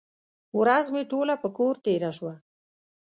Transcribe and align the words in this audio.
ورځ 0.59 0.85
مې 0.93 1.01
ټوله 1.11 1.35
په 1.43 1.49
کور 1.57 1.73
تېره 1.85 2.11
شوه. 2.17 2.33